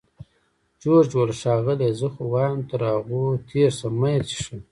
[0.81, 1.89] جورج وویل: ښاغلې!
[1.99, 4.55] زه خو وایم تر هغوی تېر شه، مه یې څښه.